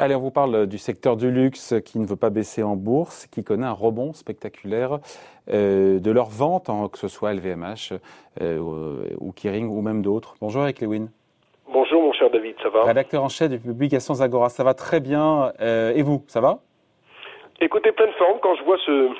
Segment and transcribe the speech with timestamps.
[0.00, 3.26] Allez, on vous parle du secteur du luxe qui ne veut pas baisser en bourse,
[3.26, 5.00] qui connaît un rebond spectaculaire
[5.52, 7.98] euh, de leurs ventes, hein, que ce soit LVMH
[8.40, 10.36] euh, ou Kering ou même d'autres.
[10.40, 11.08] Bonjour Eric Lewin.
[11.72, 12.84] Bonjour mon cher David, ça va?
[12.84, 15.52] Rédacteur en chef de Publications Zagora, ça va très bien.
[15.60, 16.60] Euh, et vous, ça va?
[17.60, 19.10] Écoutez, pleine forme quand je vois ce,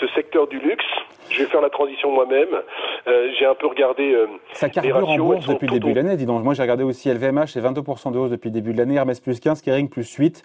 [0.00, 0.86] ce secteur du luxe.
[1.28, 2.62] Je vais faire la transition moi-même.
[3.08, 4.12] Euh, j'ai un peu regardé.
[4.12, 6.42] Euh, ça carbure en bourse depuis le début de l'année, dis donc.
[6.42, 9.20] Moi, j'ai regardé aussi LVMH, c'est 22% de hausse depuis le début de l'année, Hermès
[9.20, 10.42] plus 15, Kering plus 8.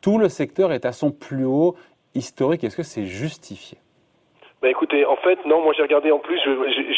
[0.00, 1.74] Tout le secteur est à son plus haut
[2.14, 2.62] historique.
[2.62, 3.78] Est-ce que c'est justifié?
[4.64, 6.40] Bah écoutez, en fait, non, moi j'ai regardé en plus,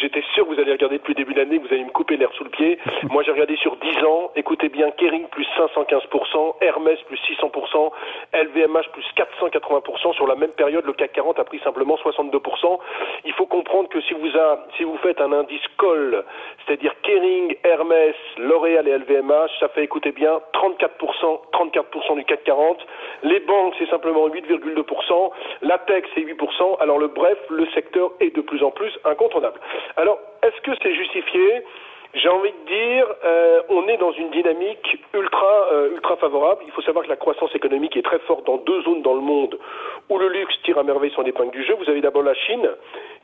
[0.00, 1.90] j'étais sûr que vous allez regarder depuis le début de l'année, que vous allez me
[1.90, 2.78] couper l'air sous le pied.
[3.10, 7.90] moi j'ai regardé sur 10 ans, écoutez bien, Kering plus 515%, Hermès plus 600%,
[8.34, 10.14] LVMH plus 480%.
[10.14, 12.78] Sur la même période, le CAC 40 a pris simplement 62%.
[13.24, 16.22] Il faut comprendre que si vous, a, si vous faites un indice col,
[16.64, 22.78] c'est-à-dire Kering, Hermès, L'Oréal et LVMH, ça fait, écoutez bien, 34%, 34% du CAC 40.
[23.24, 25.30] Les banques, c'est simplement 8,2%.
[25.62, 26.78] La tech, c'est 8%.
[26.78, 29.58] Alors le bref, le secteur est de plus en plus incontournable.
[29.96, 31.64] Alors, est-ce que c'est justifié?
[32.14, 36.62] J'ai envie de dire, euh, on est dans une dynamique ultra, euh, ultra favorable.
[36.66, 39.20] Il faut savoir que la croissance économique est très forte dans deux zones dans le
[39.20, 39.58] monde
[40.08, 41.74] où le luxe tire à merveille son épingle du jeu.
[41.78, 42.70] Vous avez d'abord la Chine,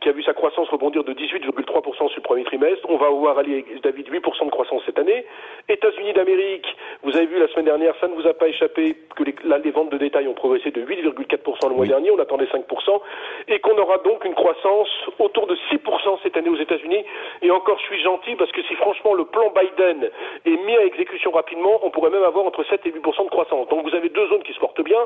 [0.01, 2.85] qui a vu sa croissance rebondir de 18,3% sur le premier trimestre.
[2.91, 5.25] On va avoir, aller, David, 8% de croissance cette année.
[5.71, 6.67] États-Unis d'Amérique,
[7.03, 9.59] vous avez vu la semaine dernière, ça ne vous a pas échappé que les, là,
[9.59, 12.63] les ventes de détail ont progressé de 8,4% le mois dernier, on attendait 5%,
[13.49, 17.05] et qu'on aura donc une croissance autour de 6% cette année aux États-Unis.
[17.43, 20.11] Et encore, je suis gentil parce que si franchement le plan Biden
[20.45, 23.69] est mis à exécution rapidement, on pourrait même avoir entre 7 et 8% de croissance.
[23.69, 25.01] Donc vous avez deux zones qui se portent bien.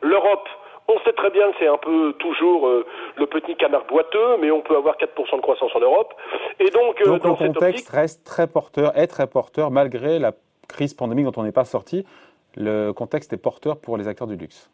[0.00, 0.48] L'Europe,
[0.88, 2.84] on sait très bien que c'est un peu toujours euh,
[3.16, 6.14] le petit canard boiteux, mais on peut avoir 4% de croissance en Europe.
[6.58, 10.32] Et donc, euh, donc le contexte reste très porteur, est très porteur malgré la
[10.72, 12.04] crise pandémique dont on n'est pas sorti.
[12.56, 14.70] Le contexte est porteur pour les acteurs du luxe.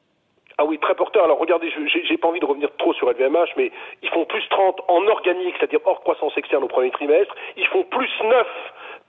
[0.61, 1.23] Ah oui, très porteur.
[1.23, 3.71] Alors regardez, j'ai pas envie de revenir trop sur LVMH, mais
[4.03, 7.33] ils font plus 30 en organique, c'est-à-dire hors croissance externe au premier trimestre.
[7.57, 8.47] Ils font plus 9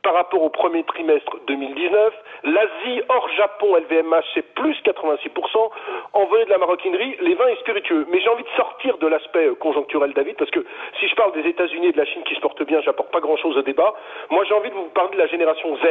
[0.01, 2.13] par rapport au premier trimestre 2019.
[2.43, 5.69] L'Asie hors Japon, LVMH, c'est plus 86%.
[6.13, 8.05] En venant de la maroquinerie, les vins et spiritueux.
[8.09, 10.65] Mais j'ai envie de sortir de l'aspect euh, conjoncturel, David, parce que
[10.99, 13.19] si je parle des États-Unis et de la Chine qui se portent bien, j'apporte pas
[13.19, 13.93] grand-chose au débat.
[14.29, 15.83] Moi, j'ai envie de vous parler de la génération Z.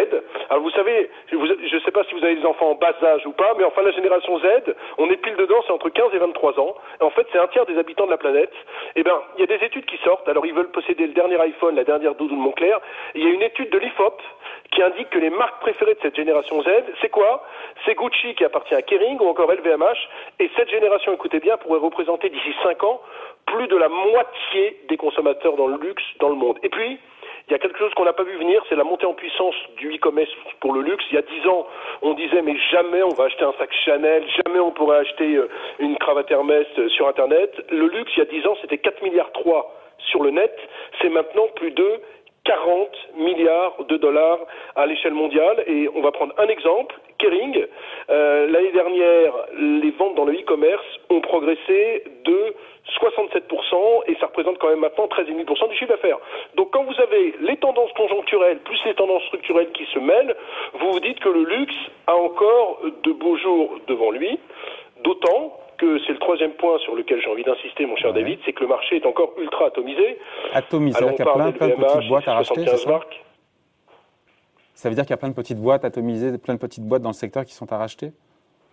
[0.51, 3.27] Alors, vous savez, je ne sais pas si vous avez des enfants en bas âge
[3.27, 6.19] ou pas, mais enfin, la génération Z, on est pile dedans, c'est entre 15 et
[6.19, 6.75] 23 ans.
[7.01, 8.53] en fait, c'est un tiers des habitants de la planète.
[8.97, 10.29] Eh bien, il y a des études qui sortent.
[10.29, 12.81] Alors, ils veulent posséder le dernier iPhone, la dernière doudou de Montclair.
[13.15, 13.79] Il y a une étude de
[14.71, 16.69] qui indique que les marques préférées de cette génération Z,
[17.01, 17.45] c'est quoi?
[17.85, 20.09] C'est Gucci qui appartient à Kering ou encore LVMH.
[20.41, 23.01] Et cette génération, écoutez bien, pourrait représenter d'ici 5 ans
[23.47, 26.59] plus de la moitié des consommateurs dans le luxe dans le monde.
[26.63, 26.99] Et puis,
[27.49, 29.55] il y a quelque chose qu'on n'a pas vu venir, c'est la montée en puissance
[29.79, 30.31] du e-commerce
[30.61, 31.03] pour le luxe.
[31.11, 31.67] Il y a 10 ans,
[32.03, 35.49] on disait mais jamais on va acheter un sac Chanel, jamais on pourrait acheter euh,
[35.79, 37.51] une cravate Hermès euh, sur Internet.
[37.71, 39.75] Le luxe, il y a 10 ans, c'était 4 milliards 3
[40.11, 40.55] sur le net.
[41.01, 42.01] C'est maintenant plus de
[42.49, 42.89] 40
[43.19, 44.39] milliards de dollars
[44.75, 45.63] à l'échelle mondiale.
[45.67, 47.67] Et on va prendre un exemple, Kering.
[48.09, 52.55] Euh, l'année dernière, les ventes dans le e-commerce ont progressé de
[53.03, 56.19] 67% et ça représente quand même maintenant 13,5% du chiffre d'affaires.
[56.55, 60.35] Donc quand vous avez les tendances conjoncturelles plus les tendances structurelles qui se mêlent,
[60.81, 61.77] vous vous dites que le luxe
[62.07, 64.41] a encore de beaux jours devant lui,
[65.05, 68.53] d'autant que c'est le troisième point sur lequel j'ai envie d'insister, mon cher David, c'est
[68.53, 70.19] que le marché est encore ultra atomisé.
[70.53, 73.01] Atomisé, c'est-à-dire qu'il y a plein, de petites boîtes à racheter, ça
[74.75, 77.03] Ça veut dire qu'il y a plein de petites boîtes atomisées, plein de petites boîtes
[77.03, 78.11] dans le secteur qui sont à racheter?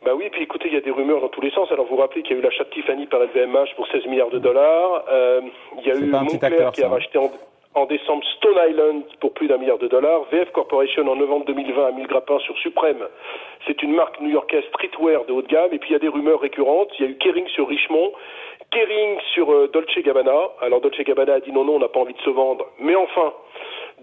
[0.04, 1.72] Bah oui, puis écoutez, il y a des rumeurs dans tous les sens.
[1.72, 4.06] Alors vous vous rappelez qu'il y a eu l'achat de Tiffany par LVMH pour 16
[4.06, 5.06] milliards de dollars.
[5.10, 5.42] Euh,
[5.80, 7.32] il y a eu Moncler qui a racheté en,
[7.76, 11.86] en décembre Stone Island pour plus d'un milliard de dollars, VF Corporation en novembre 2020
[11.86, 13.06] à 1000 grappins sur Supreme.
[13.68, 15.74] C'est une marque new-yorkaise streetwear de haut de gamme.
[15.74, 16.90] Et puis il y a des rumeurs récurrentes.
[16.98, 18.14] Il y a eu Kering sur Richemont,
[18.72, 20.50] Kering sur euh, Dolce Gabbana.
[20.62, 22.66] Alors Dolce Gabbana a dit non, non, on n'a pas envie de se vendre.
[22.80, 23.34] Mais enfin,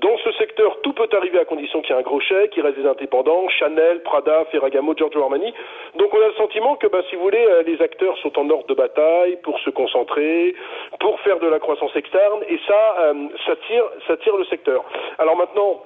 [0.02, 2.62] dans ce secteur, tout peut arriver à condition qu'il y ait un gros chèque, qu'il
[2.62, 5.54] reste des indépendants, Chanel, Prada, Ferragamo, Giorgio Armani.
[5.96, 8.50] Donc on a le sentiment que, bah, si vous voulez, euh, les acteurs sont en
[8.50, 10.54] ordre de bataille pour se concentrer,
[10.99, 14.84] pour faire de la croissance externe, et ça, euh, ça tire, ça tire le secteur.
[15.19, 15.81] Alors maintenant,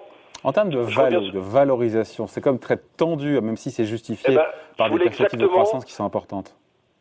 [0.45, 4.47] en termes de, de valorisation, c'est comme très tendu, même si c'est justifié eh ben,
[4.79, 6.55] par des perspectives de croissance qui sont importantes.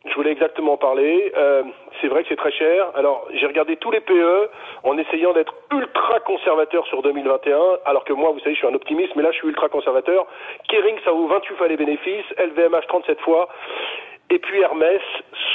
[0.04, 1.32] Je voulais exactement parler.
[1.36, 1.62] Euh,
[2.00, 2.90] c'est vrai que c'est très cher.
[2.94, 4.50] Alors, j'ai regardé tous les PE
[4.84, 8.74] en essayant d'être ultra conservateur sur 2021, alors que moi, vous savez, je suis un
[8.74, 10.26] optimiste, mais là, je suis ultra conservateur.
[10.68, 13.48] Kering, ça vaut 28 fois les bénéfices, LVMH 37 fois,
[14.30, 15.02] et puis Hermès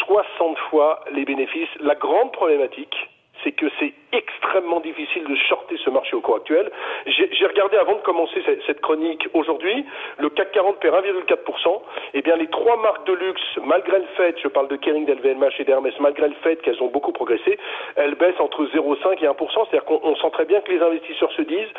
[0.05, 1.69] 60 fois les bénéfices.
[1.79, 2.95] La grande problématique,
[3.43, 6.69] c'est que c'est extrêmement difficile de shorter ce marché au cours actuel.
[7.07, 9.85] J'ai regardé avant de commencer cette, chronique aujourd'hui,
[10.17, 11.81] le CAC 40 perd 1,4%.
[12.13, 15.59] Eh bien, les trois marques de luxe, malgré le fait, je parle de Kering, d'LVMH
[15.59, 17.57] et d'Hermès, malgré le fait qu'elles ont beaucoup progressé,
[17.95, 19.69] elles baissent entre 0,5 et 1%.
[19.69, 21.71] C'est-à-dire qu'on sent très bien que les investisseurs se disent,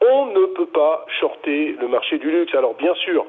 [0.00, 2.54] on ne peut pas shorter le marché du luxe.
[2.54, 3.24] Alors, bien sûr,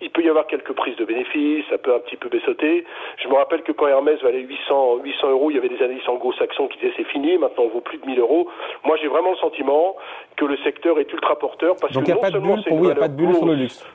[0.00, 2.84] il peut y avoir quelques prises de bénéfices, ça peut un petit peu baissoter.
[3.22, 6.08] Je me rappelle que quand Hermès valait 800, 800 euros, il y avait des analystes
[6.08, 8.48] anglo-saxons qui disaient c'est fini, maintenant on vaut plus de 1000 euros.
[8.84, 9.96] Moi j'ai vraiment le sentiment
[10.36, 12.76] que le secteur est ultra porteur parce Donc il n'y a, pas de bulle pour
[12.76, 13.86] vous, il n'y a pas de bulle sur le luxe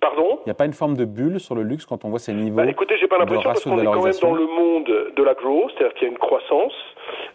[0.00, 0.38] Pardon?
[0.46, 2.32] Il n'y a pas une forme de bulle sur le luxe quand on voit ces
[2.32, 5.22] niveaux bah, Écoutez, j'ai pas l'impression parce qu'on est quand même dans le monde de
[5.22, 6.72] la growth, c'est-à-dire qu'il y a une croissance,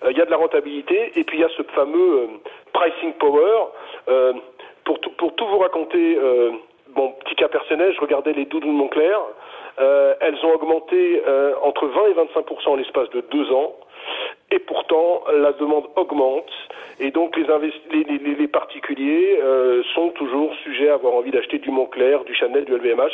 [0.04, 2.28] euh, il y a de la rentabilité, et puis il y a ce fameux euh,
[2.74, 3.68] pricing power.
[4.10, 4.33] Euh,
[4.83, 6.18] pour, tout, pour tout vous raconter,
[6.95, 9.19] bon, petit cas personnel, je regardais les doudous de Montclair.
[9.80, 13.75] Euh, elles ont augmenté euh, entre 20 et 25% en l'espace de deux ans.
[14.51, 16.51] Et pourtant, la demande augmente
[17.00, 17.45] et donc les,
[17.92, 22.63] les, les, particuliers euh, sont toujours sujets à avoir envie d'acheter du Montclair, du Chanel,
[22.63, 23.12] du LVMH.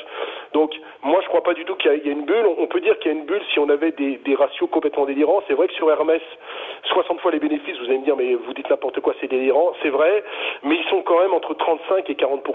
[0.53, 0.71] Donc
[1.03, 2.45] moi je ne crois pas du tout qu'il y, a une bulle.
[2.59, 5.05] On peut dire qu'il y a une bulle si on avait des, des ratios complètement
[5.05, 5.41] délirants.
[5.47, 6.21] C'est vrai que sur Hermès,
[6.85, 9.73] 60 fois les bénéfices, vous allez me dire mais vous dites n'importe quoi, c'est délirant.
[9.81, 10.23] C'est vrai,
[10.63, 12.47] mais ils sont quand même entre 35 et 40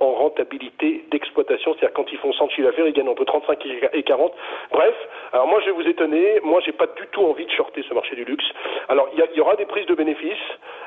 [0.00, 1.74] en rentabilité d'exploitation.
[1.74, 3.58] C'est-à-dire quand ils font 100 de chiffre d'affaires, ils gagnent entre 35
[3.92, 4.32] et 40.
[4.72, 4.94] Bref,
[5.32, 7.94] alors moi je vais vous étonner, moi j'ai pas du tout envie de shorter ce
[7.94, 8.44] marché du luxe.
[8.88, 10.36] Alors il y, aura des prises de bénéfices.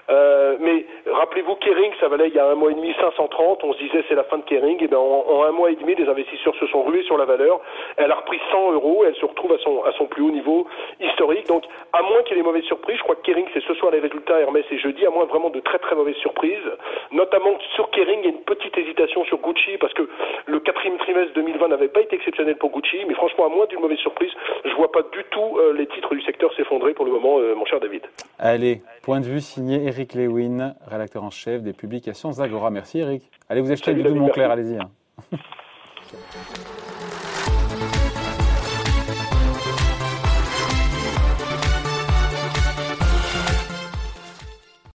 [0.09, 3.63] Euh, mais rappelez-vous, Kering, ça valait il y a un mois et demi 530.
[3.63, 4.83] On se disait c'est la fin de Kering.
[4.83, 7.59] Et bien en, un mois et demi, les investisseurs se sont rués sur la valeur.
[7.97, 9.03] Elle a repris 100 euros.
[9.05, 10.67] Elle se retrouve à son, à son plus haut niveau
[10.99, 11.47] historique.
[11.47, 11.63] Donc,
[11.93, 13.91] à moins qu'il y ait des mauvaises surprises, je crois que Kering, c'est ce soir
[13.91, 14.39] les résultats.
[14.39, 16.69] Hermès et jeudi, à moins vraiment de très très mauvaises surprises.
[17.11, 20.07] Notamment sur Kering, il y a une petite hésitation sur Gucci parce que
[20.45, 22.97] le quatrième trimestre 2020 n'avait pas été exceptionnel pour Gucci.
[23.07, 24.31] Mais franchement, à moins d'une mauvaise surprise,
[24.65, 27.55] je vois pas du tout euh, les titres du secteur s'effondrer pour le moment, euh,
[27.55, 28.01] mon cher David.
[28.39, 32.69] Allez, point de vue signé Eric Lewin, rédacteur en chef des publications Zagora.
[32.69, 33.23] Merci Eric.
[33.49, 34.77] Allez vous acheter du Montclair, allez-y.
[34.77, 34.89] Hein.